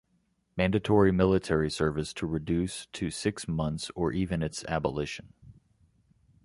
Mandatory 0.57 1.11
military 1.11 1.69
service 1.69 2.11
to 2.13 2.25
reduce 2.25 2.87
to 2.87 3.11
six 3.11 3.47
months 3.47 3.91
or 3.93 4.11
even 4.11 4.41
its 4.41 4.63
abolition. 4.65 5.31